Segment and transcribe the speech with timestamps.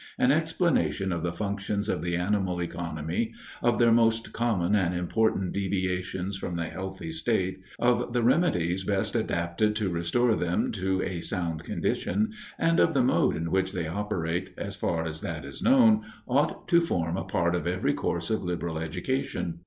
[0.17, 5.51] An explanation of the functions of the animal economy; of their most common and important
[5.51, 11.21] deviations from the healthy state; of the remedies best adapted to restore them to a
[11.21, 15.61] sound condition, and of the mode in which they operate, as far as that is
[15.61, 19.59] known, ought to form a part of every course of liberal education.